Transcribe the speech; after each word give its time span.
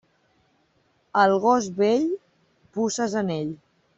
Al 1.25 1.33
gos 1.43 1.69
vell, 1.83 2.09
puces 2.79 3.17
en 3.23 3.33
ell. 3.39 3.55